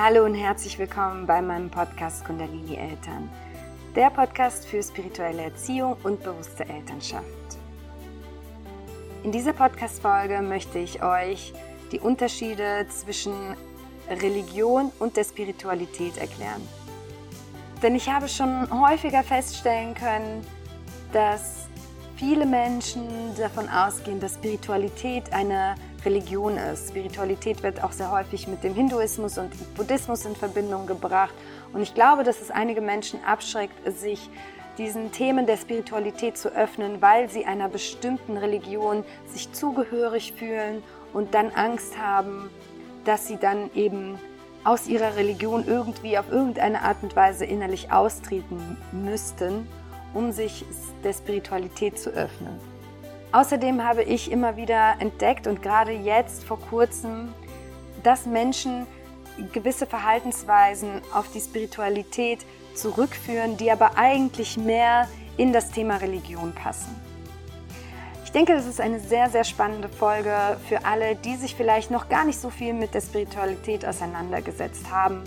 [0.00, 3.28] Hallo und herzlich willkommen bei meinem Podcast Kundalini Eltern,
[3.96, 7.26] der Podcast für spirituelle Erziehung und bewusste Elternschaft.
[9.24, 11.52] In dieser Podcast-Folge möchte ich euch
[11.90, 13.32] die Unterschiede zwischen
[14.08, 16.62] Religion und der Spiritualität erklären.
[17.82, 20.46] Denn ich habe schon häufiger feststellen können,
[21.12, 21.66] dass
[22.14, 26.88] viele Menschen davon ausgehen, dass Spiritualität eine Religion ist.
[26.88, 31.34] Spiritualität wird auch sehr häufig mit dem Hinduismus und Buddhismus in Verbindung gebracht.
[31.72, 34.30] Und ich glaube, dass es einige Menschen abschreckt, sich
[34.78, 41.34] diesen Themen der Spiritualität zu öffnen, weil sie einer bestimmten Religion sich zugehörig fühlen und
[41.34, 42.48] dann Angst haben,
[43.04, 44.18] dass sie dann eben
[44.64, 49.66] aus ihrer Religion irgendwie auf irgendeine Art und Weise innerlich austreten müssten,
[50.14, 50.64] um sich
[51.02, 52.77] der Spiritualität zu öffnen.
[53.30, 57.34] Außerdem habe ich immer wieder entdeckt und gerade jetzt vor kurzem,
[58.02, 58.86] dass Menschen
[59.52, 62.40] gewisse Verhaltensweisen auf die Spiritualität
[62.74, 66.94] zurückführen, die aber eigentlich mehr in das Thema Religion passen.
[68.24, 72.08] Ich denke, das ist eine sehr, sehr spannende Folge für alle, die sich vielleicht noch
[72.08, 75.22] gar nicht so viel mit der Spiritualität auseinandergesetzt haben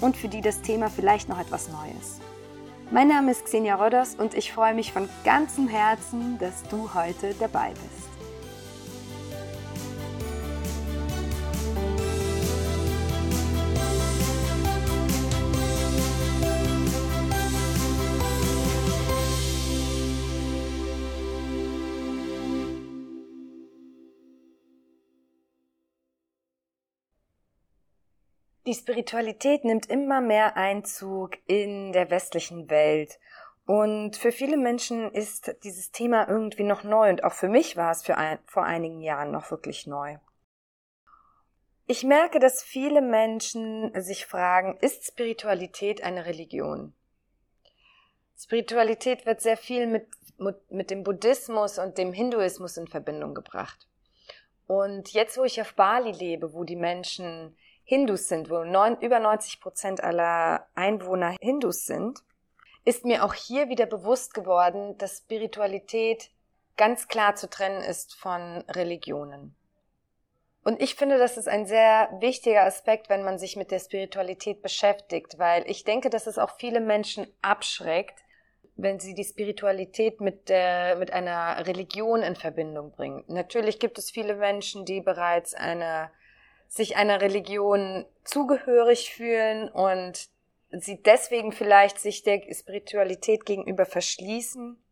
[0.00, 2.20] und für die das Thema vielleicht noch etwas Neues.
[2.92, 7.34] Mein Name ist Xenia Rodders und ich freue mich von ganzem Herzen, dass du heute
[7.40, 8.15] dabei bist.
[28.66, 33.20] Die Spiritualität nimmt immer mehr Einzug in der westlichen Welt.
[33.64, 37.92] Und für viele Menschen ist dieses Thema irgendwie noch neu und auch für mich war
[37.92, 40.18] es für ein, vor einigen Jahren noch wirklich neu.
[41.86, 46.92] Ich merke, dass viele Menschen sich fragen, ist Spiritualität eine Religion?
[48.36, 50.08] Spiritualität wird sehr viel mit,
[50.68, 53.86] mit dem Buddhismus und dem Hinduismus in Verbindung gebracht.
[54.66, 59.20] Und jetzt, wo ich auf Bali lebe, wo die Menschen Hindus sind, wo neun, über
[59.20, 62.18] 90 Prozent aller Einwohner Hindus sind,
[62.84, 66.30] ist mir auch hier wieder bewusst geworden, dass Spiritualität
[66.76, 69.54] ganz klar zu trennen ist von Religionen.
[70.64, 74.62] Und ich finde, das ist ein sehr wichtiger Aspekt, wenn man sich mit der Spiritualität
[74.62, 78.18] beschäftigt, weil ich denke, dass es auch viele Menschen abschreckt,
[78.74, 83.22] wenn sie die Spiritualität mit der, mit einer Religion in Verbindung bringen.
[83.28, 86.10] Natürlich gibt es viele Menschen, die bereits eine
[86.68, 90.28] sich einer Religion zugehörig fühlen und
[90.70, 94.82] sie deswegen vielleicht sich der Spiritualität gegenüber verschließen.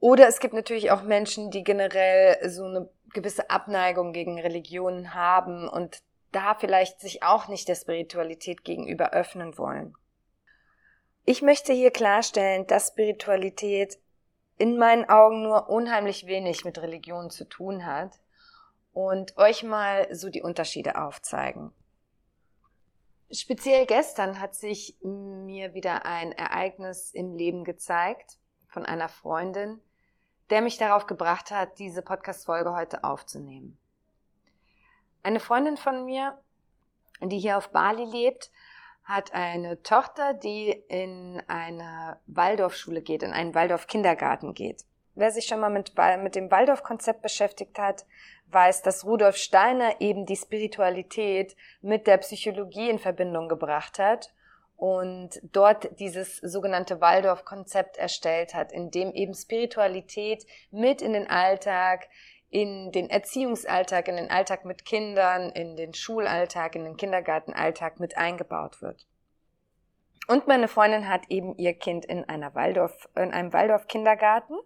[0.00, 5.68] Oder es gibt natürlich auch Menschen, die generell so eine gewisse Abneigung gegen Religionen haben
[5.68, 6.02] und
[6.32, 9.94] da vielleicht sich auch nicht der Spiritualität gegenüber öffnen wollen.
[11.24, 13.98] Ich möchte hier klarstellen, dass Spiritualität
[14.56, 18.19] in meinen Augen nur unheimlich wenig mit Religion zu tun hat
[19.08, 21.72] und euch mal so die Unterschiede aufzeigen.
[23.32, 29.80] Speziell gestern hat sich mir wieder ein Ereignis im Leben gezeigt von einer Freundin,
[30.50, 33.78] der mich darauf gebracht hat, diese Podcast-Folge heute aufzunehmen.
[35.22, 36.38] Eine Freundin von mir,
[37.22, 38.50] die hier auf Bali lebt,
[39.04, 44.84] hat eine Tochter, die in eine Waldorfschule geht, in einen Waldorf-Kindergarten geht.
[45.20, 45.92] Wer sich schon mal mit,
[46.22, 48.06] mit dem Waldorf-Konzept beschäftigt hat,
[48.46, 54.32] weiß, dass Rudolf Steiner eben die Spiritualität mit der Psychologie in Verbindung gebracht hat
[54.78, 62.08] und dort dieses sogenannte Waldorf-Konzept erstellt hat, in dem eben Spiritualität mit in den Alltag,
[62.48, 68.16] in den Erziehungsalltag, in den Alltag mit Kindern, in den Schulalltag, in den Kindergartenalltag mit
[68.16, 69.06] eingebaut wird.
[70.28, 74.56] Und meine Freundin hat eben ihr Kind in einer Waldorf, in einem Waldorf-Kindergarten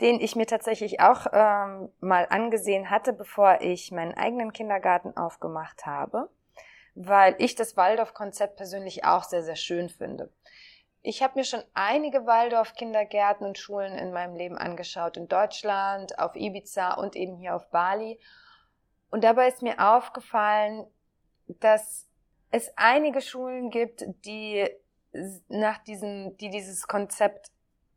[0.00, 5.86] den ich mir tatsächlich auch ähm, mal angesehen hatte, bevor ich meinen eigenen Kindergarten aufgemacht
[5.86, 6.28] habe,
[6.94, 10.32] weil ich das Waldorf-Konzept persönlich auch sehr, sehr schön finde.
[11.02, 16.34] Ich habe mir schon einige Waldorf-Kindergärten und Schulen in meinem Leben angeschaut, in Deutschland, auf
[16.34, 18.18] Ibiza und eben hier auf Bali.
[19.10, 20.86] Und dabei ist mir aufgefallen,
[21.46, 22.08] dass
[22.50, 24.66] es einige Schulen gibt, die
[25.48, 27.52] nach diesem, die dieses Konzept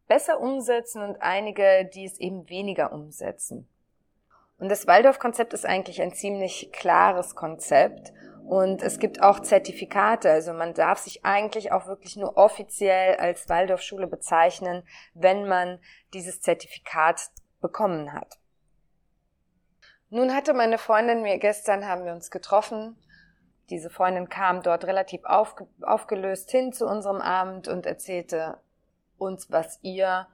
[0.08, 3.68] besser umsetzen und einige, die es eben weniger umsetzen.
[4.58, 8.12] Und das Waldorf-Konzept ist eigentlich ein ziemlich klares Konzept.
[8.46, 10.32] Und es gibt auch Zertifikate.
[10.32, 14.84] Also man darf sich eigentlich auch wirklich nur offiziell als Waldorfschule bezeichnen,
[15.14, 15.80] wenn man
[16.14, 17.30] dieses Zertifikat
[17.62, 18.40] bekommen hat.
[20.10, 22.98] Nun hatte meine Freundin mir gestern, haben wir uns getroffen
[23.70, 28.60] diese Freundin kam dort relativ aufge aufgelöst hin zu unserem Abend und erzählte
[29.18, 30.28] uns, was ihr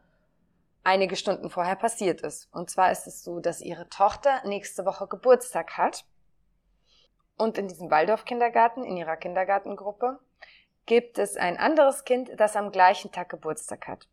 [0.83, 2.53] einige Stunden vorher passiert ist.
[2.53, 6.05] Und zwar ist es so, dass ihre Tochter nächste Woche Geburtstag hat.
[7.37, 10.19] Und in diesem Waldorf-Kindergarten, in ihrer Kindergartengruppe,
[10.85, 14.07] gibt es ein anderes Kind, das am gleichen Tag Geburtstag hat.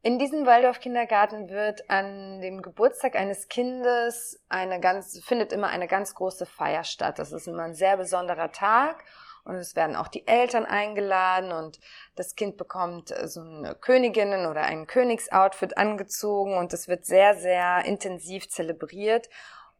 [0.00, 6.14] In diesem Waldorf-Kindergarten wird an dem Geburtstag eines Kindes eine ganz, findet immer eine ganz
[6.14, 7.18] große Feier statt.
[7.18, 9.04] Das ist immer ein sehr besonderer Tag
[9.48, 11.80] und es werden auch die Eltern eingeladen und
[12.16, 17.84] das Kind bekommt so eine Königinnen oder ein Königsoutfit angezogen und es wird sehr, sehr
[17.86, 19.30] intensiv zelebriert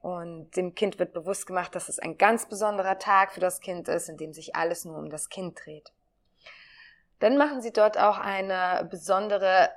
[0.00, 3.88] und dem Kind wird bewusst gemacht, dass es ein ganz besonderer Tag für das Kind
[3.88, 5.93] ist, in dem sich alles nur um das Kind dreht.
[7.19, 9.69] Dann machen sie dort auch eine besondere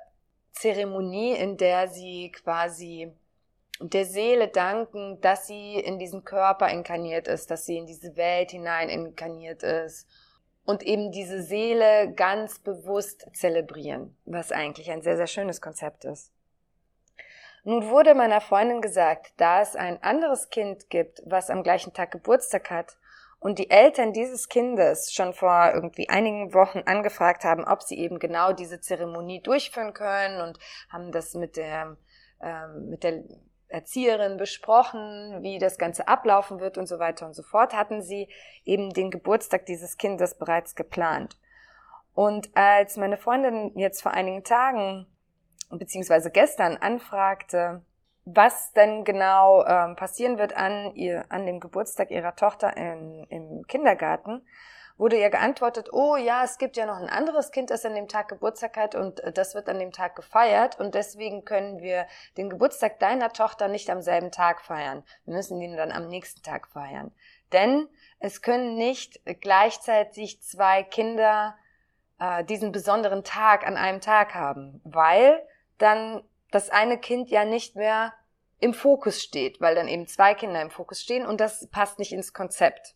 [0.54, 3.12] Zeremonie, in der sie quasi
[3.82, 8.52] der Seele danken, dass sie in diesen Körper inkarniert ist, dass sie in diese Welt
[8.52, 10.08] hinein inkarniert ist
[10.66, 16.32] und eben diese Seele ganz bewusst zelebrieren, was eigentlich ein sehr, sehr schönes Konzept ist.
[17.64, 22.12] Nun wurde meiner Freundin gesagt, da es ein anderes Kind gibt, was am gleichen Tag
[22.12, 22.98] Geburtstag hat,
[23.42, 28.20] und die Eltern dieses Kindes schon vor irgendwie einigen Wochen angefragt haben, ob sie eben
[28.20, 31.98] genau diese Zeremonie durchführen können und haben das mit der,
[32.40, 33.24] ähm, mit der
[33.72, 38.28] Erzieherin besprochen, wie das Ganze ablaufen wird und so weiter und so fort, hatten sie
[38.66, 41.38] eben den Geburtstag dieses Kindes bereits geplant.
[42.14, 45.08] Und als meine Freundin jetzt vor einigen Tagen
[45.70, 47.82] beziehungsweise gestern anfragte,
[48.26, 53.66] was denn genau ähm, passieren wird an ihr, an dem Geburtstag ihrer Tochter in, im
[53.68, 54.46] Kindergarten,
[55.02, 58.08] wurde ihr geantwortet, oh ja, es gibt ja noch ein anderes Kind, das an dem
[58.08, 62.06] Tag Geburtstag hat und äh, das wird an dem Tag gefeiert und deswegen können wir
[62.38, 65.04] den Geburtstag deiner Tochter nicht am selben Tag feiern.
[65.26, 67.12] Wir müssen ihn dann am nächsten Tag feiern.
[67.52, 67.90] Denn
[68.20, 71.56] es können nicht gleichzeitig zwei Kinder
[72.20, 75.42] äh, diesen besonderen Tag an einem Tag haben, weil
[75.80, 76.22] dann
[76.52, 78.14] das eine Kind ja nicht mehr
[78.60, 82.12] im Fokus steht, weil dann eben zwei Kinder im Fokus stehen und das passt nicht
[82.12, 82.94] ins Konzept.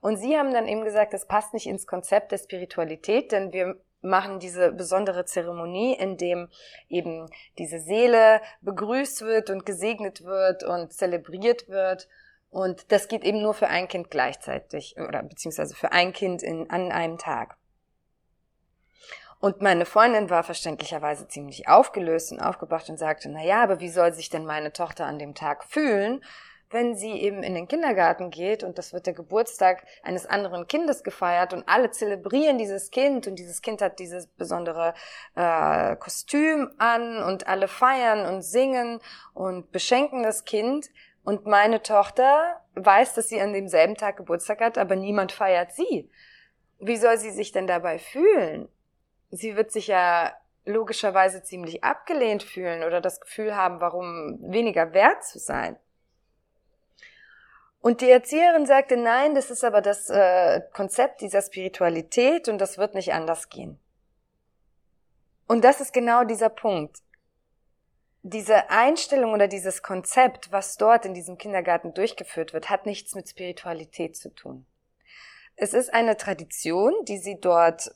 [0.00, 3.76] Und sie haben dann eben gesagt, das passt nicht ins Konzept der Spiritualität, denn wir
[4.04, 6.48] machen diese besondere Zeremonie, in dem
[6.88, 7.28] eben
[7.58, 12.08] diese Seele begrüßt wird und gesegnet wird und zelebriert wird.
[12.50, 16.70] Und das geht eben nur für ein Kind gleichzeitig oder beziehungsweise für ein Kind in,
[16.70, 17.56] an einem Tag.
[19.40, 23.90] Und meine Freundin war verständlicherweise ziemlich aufgelöst und aufgebracht und sagte, na ja, aber wie
[23.90, 26.24] soll sich denn meine Tochter an dem Tag fühlen,
[26.74, 31.02] wenn sie eben in den Kindergarten geht und das wird der Geburtstag eines anderen Kindes
[31.02, 34.92] gefeiert und alle zelebrieren dieses Kind und dieses Kind hat dieses besondere
[35.34, 39.00] äh, Kostüm an und alle feiern und singen
[39.32, 40.90] und beschenken das Kind
[41.24, 46.10] und meine Tochter weiß, dass sie an demselben Tag Geburtstag hat, aber niemand feiert sie.
[46.78, 48.68] Wie soll sie sich denn dabei fühlen?
[49.36, 50.32] sie wird sich ja
[50.64, 55.76] logischerweise ziemlich abgelehnt fühlen oder das Gefühl haben, warum weniger wert zu sein.
[57.84, 62.78] Und die Erzieherin sagte, nein, das ist aber das äh, Konzept dieser Spiritualität und das
[62.78, 63.78] wird nicht anders gehen.
[65.46, 67.02] Und das ist genau dieser Punkt.
[68.22, 73.28] Diese Einstellung oder dieses Konzept, was dort in diesem Kindergarten durchgeführt wird, hat nichts mit
[73.28, 74.64] Spiritualität zu tun.
[75.54, 77.94] Es ist eine Tradition, die sie dort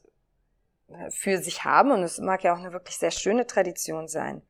[1.08, 4.42] für sich haben und es mag ja auch eine wirklich sehr schöne Tradition sein.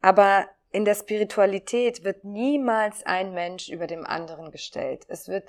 [0.00, 5.04] Aber in der Spiritualität wird niemals ein Mensch über dem anderen gestellt.
[5.06, 5.48] Es wird,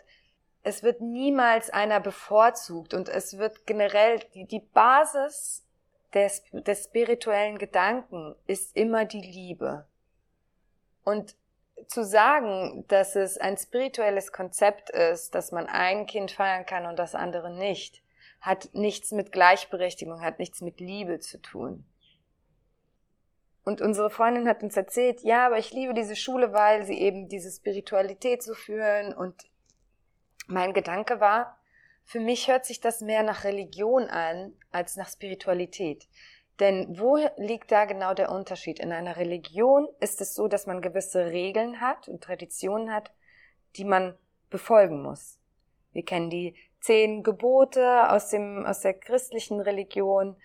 [0.62, 5.66] es wird niemals einer bevorzugt und es wird generell die, die Basis
[6.14, 9.88] des, des spirituellen Gedanken ist immer die Liebe.
[11.04, 11.36] Und
[11.88, 17.00] zu sagen, dass es ein spirituelles Konzept ist, dass man ein Kind feiern kann und
[17.00, 18.04] das andere nicht,
[18.42, 21.84] hat nichts mit Gleichberechtigung, hat nichts mit Liebe zu tun.
[23.66, 27.28] Und unsere Freundin hat uns erzählt, ja, aber ich liebe diese Schule, weil sie eben
[27.28, 29.14] diese Spiritualität so führen.
[29.14, 29.50] Und
[30.48, 31.58] mein Gedanke war,
[32.04, 36.08] für mich hört sich das mehr nach Religion an als nach Spiritualität.
[36.60, 38.80] Denn wo liegt da genau der Unterschied?
[38.80, 43.12] In einer Religion ist es so, dass man gewisse Regeln hat und Traditionen hat,
[43.76, 44.16] die man
[44.50, 45.40] befolgen muss.
[45.92, 50.38] Wir kennen die zehn Gebote aus dem, aus der christlichen Religion.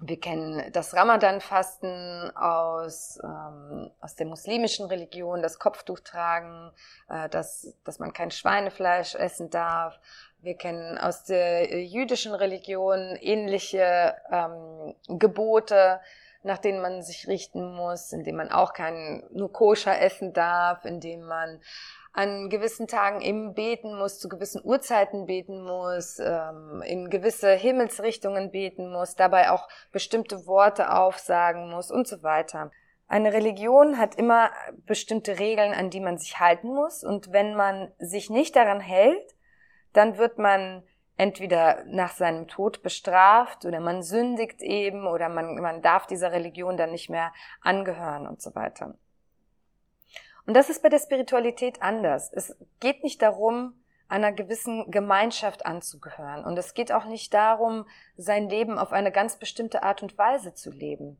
[0.00, 6.70] Wir kennen das Ramadan-Fasten aus, ähm, aus der muslimischen Religion, das Kopftuch tragen,
[7.08, 9.98] äh, dass, dass man kein Schweinefleisch essen darf.
[10.40, 16.00] Wir kennen aus der jüdischen Religion ähnliche ähm, Gebote
[16.46, 20.84] nach denen man sich richten muss, in denen man auch kein nur koscher essen darf,
[20.84, 21.60] in dem man
[22.12, 28.50] an gewissen Tagen eben beten muss, zu gewissen Uhrzeiten beten muss, ähm, in gewisse Himmelsrichtungen
[28.52, 32.70] beten muss, dabei auch bestimmte Worte aufsagen muss und so weiter.
[33.08, 34.50] Eine Religion hat immer
[34.86, 37.04] bestimmte Regeln, an die man sich halten muss.
[37.04, 39.34] Und wenn man sich nicht daran hält,
[39.92, 40.84] dann wird man
[41.16, 46.76] entweder nach seinem Tod bestraft oder man sündigt eben oder man, man darf dieser Religion
[46.76, 48.94] dann nicht mehr angehören und so weiter.
[50.46, 52.30] Und das ist bei der Spiritualität anders.
[52.32, 53.74] Es geht nicht darum,
[54.08, 56.44] einer gewissen Gemeinschaft anzugehören.
[56.44, 60.54] Und es geht auch nicht darum, sein Leben auf eine ganz bestimmte Art und Weise
[60.54, 61.18] zu leben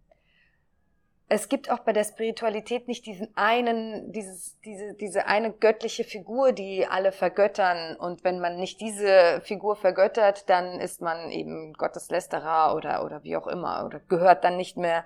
[1.29, 6.53] es gibt auch bei der Spiritualität nicht diesen einen, dieses, diese, diese eine göttliche Figur,
[6.53, 7.97] die alle vergöttern.
[7.97, 13.37] Und wenn man nicht diese Figur vergöttert, dann ist man eben Gotteslästerer oder, oder wie
[13.37, 15.05] auch immer oder gehört dann nicht mehr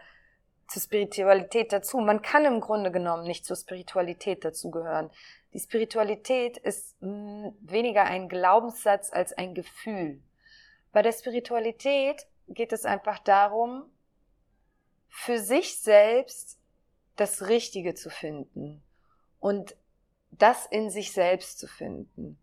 [0.69, 1.99] zur Spiritualität dazu.
[1.99, 5.11] Man kann im Grunde genommen nicht zur Spiritualität dazugehören.
[5.55, 10.21] Die Spiritualität ist hm, weniger ein Glaubenssatz als ein Gefühl.
[10.93, 13.85] Bei der Spiritualität geht es einfach darum,
[15.11, 16.59] für sich selbst
[17.17, 18.83] das Richtige zu finden
[19.41, 19.77] und
[20.31, 22.39] das in sich selbst zu finden.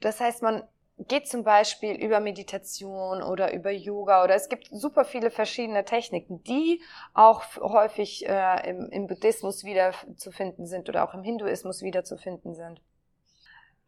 [0.00, 0.64] Das heißt, man
[0.98, 6.42] geht zum Beispiel über Meditation oder über Yoga oder es gibt super viele verschiedene Techniken,
[6.44, 6.82] die
[7.14, 12.80] auch häufig äh, im, im Buddhismus wiederzufinden sind oder auch im Hinduismus wiederzufinden sind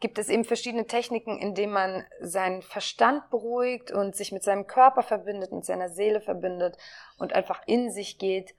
[0.00, 4.66] gibt es eben verschiedene Techniken, in denen man seinen Verstand beruhigt und sich mit seinem
[4.66, 6.76] Körper verbindet, mit seiner Seele verbindet
[7.18, 8.54] und einfach in sich geht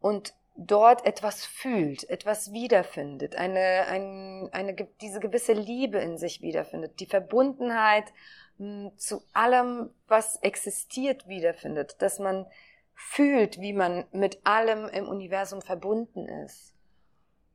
[0.00, 7.00] und dort etwas fühlt, etwas wiederfindet, eine, ein, eine, diese gewisse Liebe in sich wiederfindet,
[7.00, 8.12] die Verbundenheit
[8.58, 12.46] hm, zu allem, was existiert, wiederfindet, dass man
[12.94, 16.74] fühlt, wie man mit allem im Universum verbunden ist.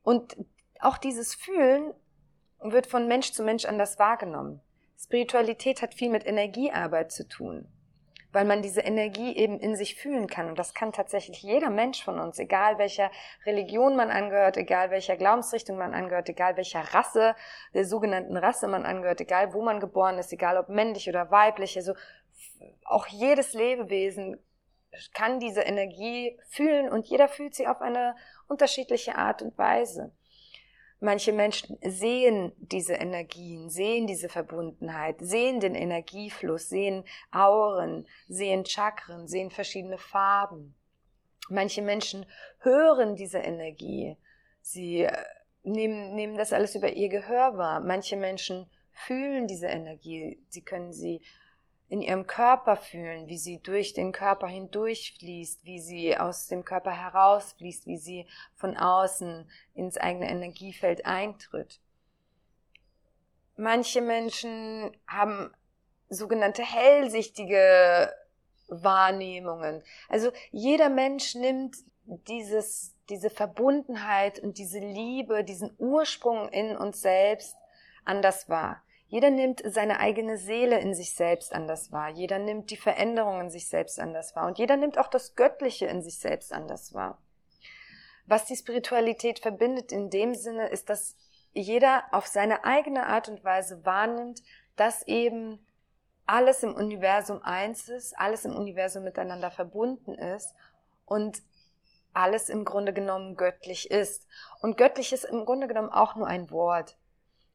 [0.02, 0.36] Und
[0.80, 1.94] auch dieses Fühlen
[2.60, 4.60] wird von Mensch zu Mensch anders wahrgenommen.
[4.98, 7.68] Spiritualität hat viel mit Energiearbeit zu tun,
[8.32, 10.48] weil man diese Energie eben in sich fühlen kann.
[10.48, 13.10] Und das kann tatsächlich jeder Mensch von uns, egal welcher
[13.46, 17.36] Religion man angehört, egal welcher Glaubensrichtung man angehört, egal welcher Rasse,
[17.74, 21.76] der sogenannten Rasse man angehört, egal wo man geboren ist, egal ob männlich oder weiblich.
[21.76, 21.94] Also
[22.84, 24.38] auch jedes Lebewesen
[25.14, 28.16] kann diese Energie fühlen und jeder fühlt sie auf eine
[28.48, 30.12] unterschiedliche Art und Weise.
[31.00, 39.28] Manche Menschen sehen diese Energien, sehen diese Verbundenheit, sehen den Energiefluss, sehen Auren, sehen Chakren,
[39.28, 40.74] sehen verschiedene Farben.
[41.48, 42.26] Manche Menschen
[42.58, 44.16] hören diese Energie.
[44.60, 45.12] Sie äh,
[45.62, 47.80] nehmen, nehmen das alles über ihr Gehör wahr.
[47.80, 50.42] Manche Menschen fühlen diese Energie.
[50.48, 51.22] Sie können sie
[51.88, 56.92] in ihrem Körper fühlen, wie sie durch den Körper hindurchfließt, wie sie aus dem Körper
[56.92, 58.26] herausfließt, wie sie
[58.56, 61.80] von außen ins eigene Energiefeld eintritt.
[63.56, 65.52] Manche Menschen haben
[66.10, 68.12] sogenannte hellsichtige
[68.68, 69.82] Wahrnehmungen.
[70.08, 77.56] Also jeder Mensch nimmt dieses, diese Verbundenheit und diese Liebe, diesen Ursprung in uns selbst
[78.04, 78.82] anders wahr.
[79.08, 82.10] Jeder nimmt seine eigene Seele in sich selbst anders wahr.
[82.10, 84.46] Jeder nimmt die Veränderungen in sich selbst anders wahr.
[84.46, 87.18] Und jeder nimmt auch das Göttliche in sich selbst anders wahr.
[88.26, 91.16] Was die Spiritualität verbindet in dem Sinne, ist, dass
[91.54, 94.42] jeder auf seine eigene Art und Weise wahrnimmt,
[94.76, 95.66] dass eben
[96.26, 100.54] alles im Universum eins ist, alles im Universum miteinander verbunden ist
[101.06, 101.42] und
[102.12, 104.26] alles im Grunde genommen göttlich ist.
[104.60, 106.98] Und göttlich ist im Grunde genommen auch nur ein Wort.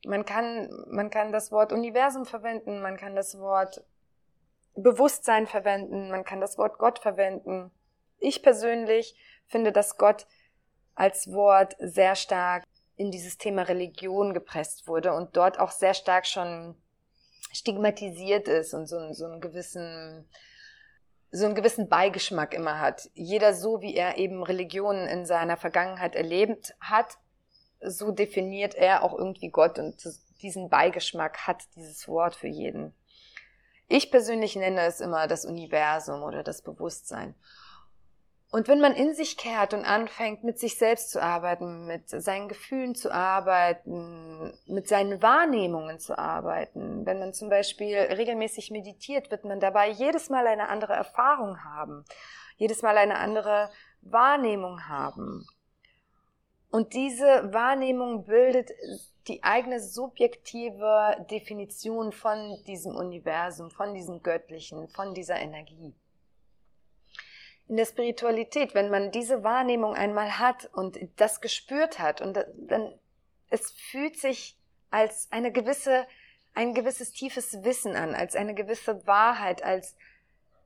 [0.06, 3.84] Man kann, man kann das Wort Universum verwenden, man kann das Wort
[4.76, 7.72] Bewusstsein verwenden, man kann das Wort Gott verwenden.
[8.20, 9.16] Ich persönlich
[9.48, 10.26] finde, dass Gott
[10.96, 12.64] als Wort sehr stark
[12.96, 16.76] in dieses Thema Religion gepresst wurde und dort auch sehr stark schon
[17.52, 20.28] stigmatisiert ist und so, so einen gewissen
[21.36, 23.10] so einen gewissen Beigeschmack immer hat.
[23.16, 27.18] Jeder so, wie er eben Religionen in seiner Vergangenheit erlebt hat,
[27.86, 29.96] so definiert er auch irgendwie Gott und
[30.42, 32.94] diesen Beigeschmack hat dieses Wort für jeden.
[33.88, 37.36] Ich persönlich nenne es immer das Universum oder das Bewusstsein.
[38.54, 42.48] Und wenn man in sich kehrt und anfängt, mit sich selbst zu arbeiten, mit seinen
[42.48, 49.44] Gefühlen zu arbeiten, mit seinen Wahrnehmungen zu arbeiten, wenn man zum Beispiel regelmäßig meditiert, wird
[49.44, 52.06] man dabei jedes Mal eine andere Erfahrung haben,
[52.58, 53.72] jedes Mal eine andere
[54.02, 55.48] Wahrnehmung haben.
[56.74, 58.72] Und diese Wahrnehmung bildet
[59.28, 65.94] die eigene subjektive Definition von diesem Universum, von diesem Göttlichen, von dieser Energie.
[67.68, 73.00] in der Spiritualität, wenn man diese Wahrnehmung einmal hat und das gespürt hat und dann
[73.52, 74.58] es fühlt sich
[74.90, 76.08] als eine gewisse
[76.56, 79.96] ein gewisses tiefes Wissen an, als eine gewisse Wahrheit, als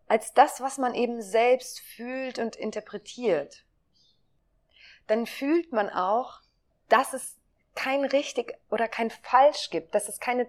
[0.07, 3.66] als das, was man eben selbst fühlt und interpretiert.
[5.07, 6.41] Dann fühlt man auch,
[6.89, 7.37] dass es
[7.75, 10.47] kein richtig oder kein falsch gibt, dass es keine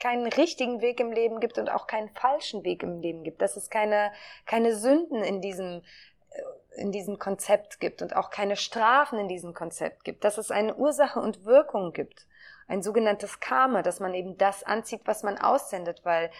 [0.00, 3.56] keinen richtigen Weg im Leben gibt und auch keinen falschen Weg im Leben gibt, dass
[3.56, 4.12] es keine,
[4.44, 5.82] keine Sünden in diesem,
[6.30, 10.50] äh, in diesem Konzept gibt und auch keine Strafen in diesem Konzept gibt, dass es
[10.50, 12.26] eine Ursache und Wirkung gibt,
[12.66, 16.30] ein sogenanntes Karma, dass man eben das anzieht, was man aussendet, weil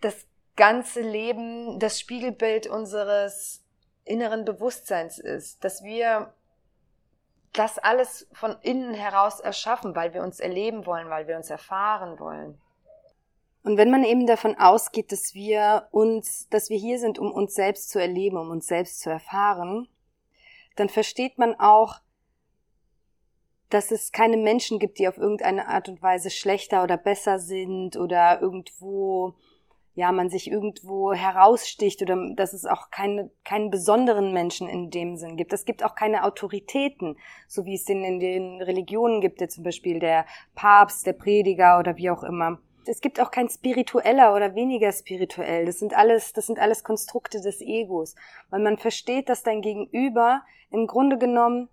[0.00, 0.26] das
[0.56, 3.64] ganze Leben das Spiegelbild unseres
[4.08, 6.32] inneren Bewusstseins ist, dass wir
[7.52, 12.18] das alles von innen heraus erschaffen, weil wir uns erleben wollen, weil wir uns erfahren
[12.18, 12.60] wollen.
[13.62, 17.54] Und wenn man eben davon ausgeht, dass wir uns, dass wir hier sind, um uns
[17.54, 19.88] selbst zu erleben, um uns selbst zu erfahren,
[20.76, 22.00] dann versteht man auch,
[23.68, 27.96] dass es keine Menschen gibt, die auf irgendeine Art und Weise schlechter oder besser sind
[27.96, 29.34] oder irgendwo
[29.98, 35.16] ja, man sich irgendwo heraussticht oder dass es auch keine, keinen besonderen Menschen in dem
[35.16, 35.52] Sinn gibt.
[35.52, 37.16] Es gibt auch keine Autoritäten,
[37.48, 40.24] so wie es den in den Religionen gibt, der zum Beispiel der
[40.54, 42.60] Papst, der Prediger oder wie auch immer.
[42.86, 45.66] Es gibt auch kein spiritueller oder weniger spirituell.
[45.66, 48.14] Das sind alles, das sind alles Konstrukte des Egos.
[48.50, 51.70] Weil man versteht, dass dein Gegenüber im Grunde genommen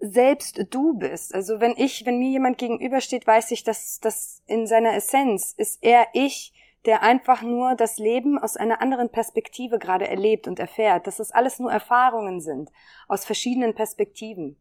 [0.00, 1.32] selbst du bist.
[1.32, 5.78] Also wenn ich, wenn mir jemand gegenübersteht, weiß ich, dass das in seiner Essenz ist
[5.84, 6.52] er ich,
[6.88, 11.32] der einfach nur das Leben aus einer anderen Perspektive gerade erlebt und erfährt, dass es
[11.32, 12.72] alles nur Erfahrungen sind,
[13.08, 14.56] aus verschiedenen Perspektiven.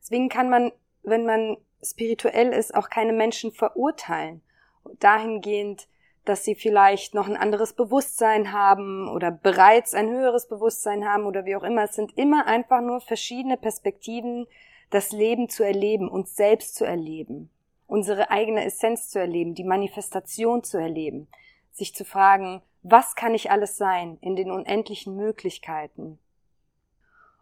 [0.00, 0.70] Deswegen kann man,
[1.02, 4.40] wenn man spirituell ist, auch keine Menschen verurteilen,
[5.00, 5.88] dahingehend,
[6.24, 11.44] dass sie vielleicht noch ein anderes Bewusstsein haben oder bereits ein höheres Bewusstsein haben oder
[11.44, 11.82] wie auch immer.
[11.82, 14.46] Es sind immer einfach nur verschiedene Perspektiven,
[14.90, 17.50] das Leben zu erleben, uns selbst zu erleben
[17.86, 21.28] unsere eigene Essenz zu erleben, die Manifestation zu erleben,
[21.72, 26.18] sich zu fragen, was kann ich alles sein in den unendlichen Möglichkeiten?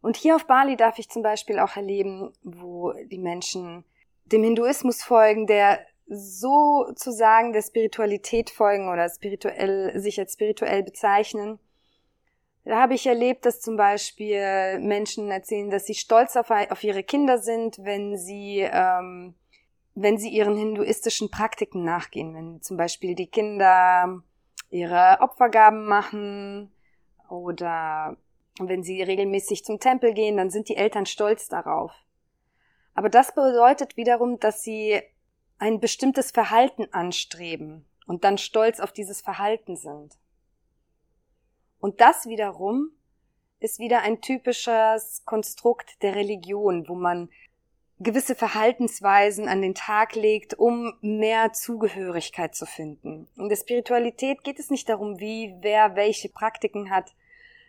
[0.01, 3.85] Und hier auf Bali darf ich zum Beispiel auch erleben, wo die Menschen
[4.25, 11.59] dem Hinduismus folgen, der sozusagen der Spiritualität folgen oder spirituell, sich als spirituell bezeichnen.
[12.65, 17.03] Da habe ich erlebt, dass zum Beispiel Menschen erzählen, dass sie stolz auf, auf ihre
[17.03, 19.35] Kinder sind, wenn sie ähm,
[19.95, 24.23] wenn sie ihren hinduistischen Praktiken nachgehen, wenn zum Beispiel die Kinder
[24.71, 26.73] ihre Opfergaben machen
[27.29, 28.17] oder
[28.59, 31.93] wenn sie regelmäßig zum Tempel gehen, dann sind die Eltern stolz darauf.
[32.95, 35.01] Aber das bedeutet wiederum, dass sie
[35.59, 40.19] ein bestimmtes Verhalten anstreben und dann stolz auf dieses Verhalten sind.
[41.79, 42.91] Und das wiederum
[43.61, 47.31] ist wieder ein typisches Konstrukt der Religion, wo man
[48.03, 53.29] gewisse Verhaltensweisen an den Tag legt, um mehr Zugehörigkeit zu finden.
[53.37, 57.15] In der Spiritualität geht es nicht darum, wie wer welche Praktiken hat.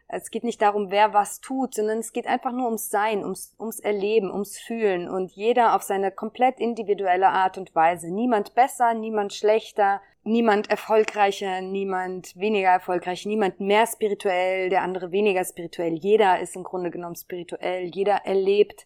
[0.07, 3.55] Es geht nicht darum, wer was tut, sondern es geht einfach nur ums Sein, ums,
[3.59, 8.13] ums Erleben, ums Fühlen und jeder auf seine komplett individuelle Art und Weise.
[8.13, 15.43] Niemand besser, niemand schlechter, niemand erfolgreicher, niemand weniger erfolgreich, niemand mehr spirituell, der andere weniger
[15.43, 15.93] spirituell.
[15.93, 18.85] Jeder ist im Grunde genommen spirituell, jeder erlebt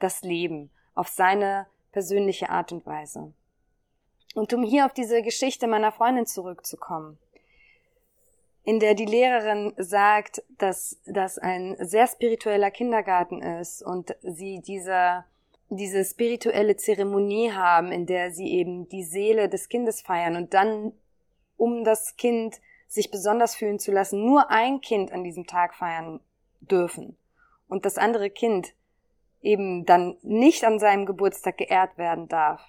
[0.00, 3.32] das Leben auf seine persönliche Art und Weise.
[4.34, 7.18] Und um hier auf diese Geschichte meiner Freundin zurückzukommen,
[8.64, 15.24] in der die Lehrerin sagt, dass das ein sehr spiritueller Kindergarten ist und sie diese,
[15.70, 20.92] diese spirituelle Zeremonie haben, in der sie eben die Seele des Kindes feiern und dann,
[21.56, 26.20] um das Kind sich besonders fühlen zu lassen, nur ein Kind an diesem Tag feiern
[26.60, 27.16] dürfen
[27.68, 28.74] und das andere Kind
[29.40, 32.62] eben dann nicht an seinem Geburtstag geehrt werden darf,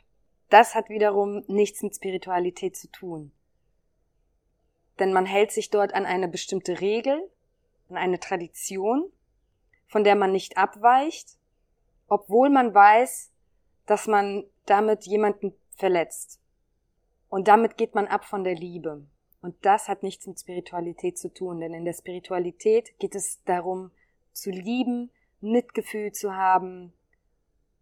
[0.49, 3.31] das hat wiederum nichts mit Spiritualität zu tun.
[4.99, 7.29] Denn man hält sich dort an eine bestimmte Regel,
[7.89, 9.11] an eine Tradition,
[9.87, 11.37] von der man nicht abweicht,
[12.07, 13.31] obwohl man weiß,
[13.85, 16.39] dass man damit jemanden verletzt.
[17.29, 19.05] Und damit geht man ab von der Liebe.
[19.41, 23.91] Und das hat nichts mit Spiritualität zu tun, denn in der Spiritualität geht es darum,
[24.33, 26.93] zu lieben, Mitgefühl zu haben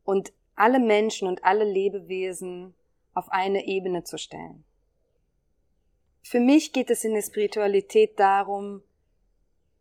[0.04, 2.74] und alle Menschen und alle Lebewesen
[3.14, 4.64] auf eine Ebene zu stellen.
[6.24, 8.84] Für mich geht es in der Spiritualität darum,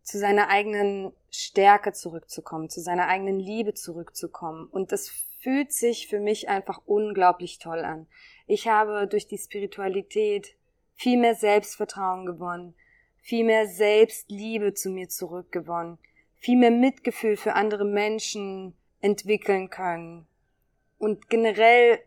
[0.02, 4.68] zu seiner eigenen Stärke zurückzukommen, zu seiner eigenen Liebe zurückzukommen.
[4.68, 5.10] Und das
[5.40, 8.06] fühlt sich für mich einfach unglaublich toll an.
[8.46, 10.54] Ich habe durch die Spiritualität
[10.94, 12.74] viel mehr Selbstvertrauen gewonnen,
[13.20, 15.98] viel mehr Selbstliebe zu mir zurückgewonnen,
[16.38, 20.26] viel mehr Mitgefühl für andere Menschen entwickeln können
[20.98, 22.00] und generell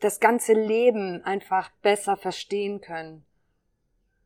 [0.00, 3.24] das ganze Leben einfach besser verstehen können.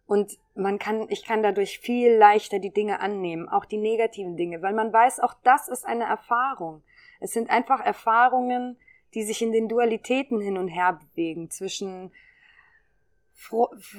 [0.07, 4.63] Und man kann, ich kann dadurch viel leichter die Dinge annehmen, auch die negativen Dinge,
[4.63, 6.83] weil man weiß, auch das ist eine Erfahrung.
[7.21, 8.79] Es sind einfach Erfahrungen,
[9.15, 12.11] die sich in den Dualitäten hin und her bewegen, zwischen,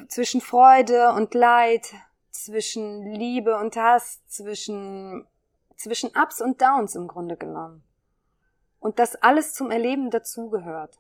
[0.08, 1.94] zwischen Freude und Leid,
[2.44, 5.28] zwischen Liebe und Hass, zwischen,
[5.76, 7.84] zwischen Ups und Downs im Grunde genommen.
[8.80, 11.00] Und das alles zum Erleben dazugehört.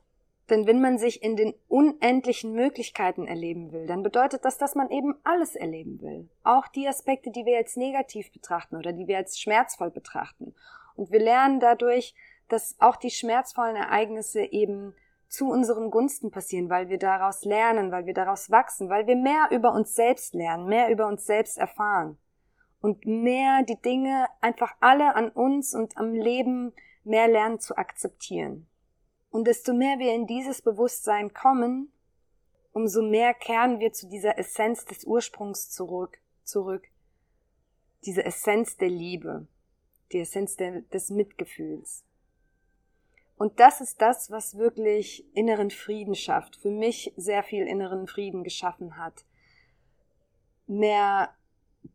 [0.49, 4.89] Denn wenn man sich in den unendlichen Möglichkeiten erleben will, dann bedeutet das, dass man
[4.89, 6.27] eben alles erleben will.
[6.43, 10.55] Auch die Aspekte, die wir als negativ betrachten oder die wir als schmerzvoll betrachten.
[10.95, 12.15] Und wir lernen dadurch,
[12.47, 14.95] dass auch die schmerzvollen Ereignisse eben
[15.29, 19.47] zu unseren Gunsten passieren, weil wir daraus lernen, weil wir daraus wachsen, weil wir mehr
[19.51, 22.17] über uns selbst lernen, mehr über uns selbst erfahren
[22.81, 28.67] und mehr die Dinge einfach alle an uns und am Leben mehr lernen zu akzeptieren.
[29.29, 31.93] Und desto mehr wir in dieses Bewusstsein kommen,
[32.71, 36.87] umso mehr kehren wir zu dieser Essenz des Ursprungs zurück, zurück.
[38.05, 39.47] Diese Essenz der Liebe,
[40.11, 42.05] die Essenz der, des Mitgefühls.
[43.39, 48.43] Und das ist das, was wirklich inneren Frieden schafft, für mich sehr viel inneren Frieden
[48.43, 49.23] geschaffen hat,
[50.67, 51.33] mehr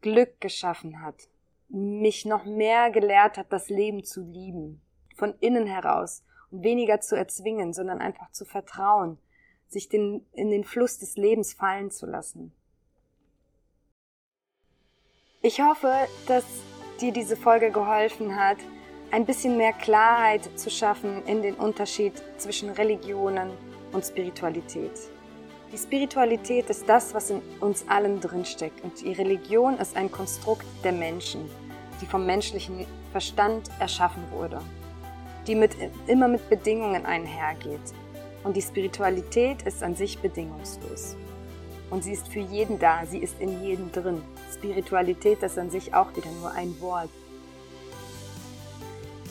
[0.01, 1.29] Glück geschaffen hat,
[1.69, 4.81] mich noch mehr gelehrt hat, das Leben zu lieben,
[5.17, 6.25] von innen heraus.
[6.51, 9.19] Und weniger zu erzwingen, sondern einfach zu vertrauen,
[9.69, 12.55] sich den, in den Fluss des Lebens fallen zu lassen.
[15.43, 15.93] Ich hoffe,
[16.27, 16.47] dass
[17.03, 18.57] dir diese Folge geholfen hat,
[19.15, 23.49] ein bisschen mehr Klarheit zu schaffen in den Unterschied zwischen Religionen
[23.93, 24.91] und Spiritualität.
[25.71, 30.67] Die Spiritualität ist das, was in uns allen drinsteckt und die Religion ist ein Konstrukt
[30.83, 31.49] der Menschen,
[32.01, 34.61] die vom menschlichen Verstand erschaffen wurde,
[35.47, 35.77] die mit,
[36.09, 37.95] immer mit Bedingungen einhergeht.
[38.43, 41.17] Und die Spiritualität ist an sich bedingungslos.
[41.89, 44.23] Und sie ist für jeden da, sie ist in jedem drin.
[44.53, 47.11] Spiritualität ist an sich auch wieder nur ein Wort.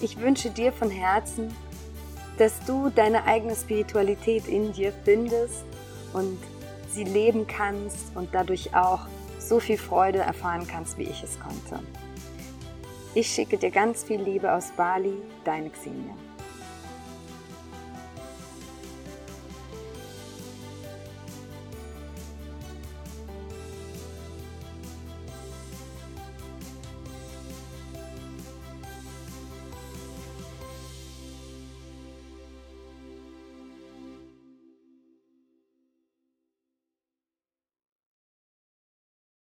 [0.04, 1.56] Ich wünsche dir von Herzen,
[2.38, 5.64] dass du deine eigene Spiritualität in dir findest
[6.12, 6.38] und
[6.90, 9.08] sie leben kannst und dadurch auch
[9.40, 11.82] so viel Freude erfahren kannst, wie ich es konnte.
[13.16, 16.14] Ich schicke dir ganz viel Liebe aus Bali, deine Xenia.